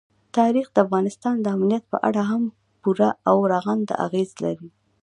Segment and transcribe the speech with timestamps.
[0.37, 2.43] تاریخ د افغانستان د امنیت په اړه هم
[2.81, 4.69] پوره او رغنده اغېز لري.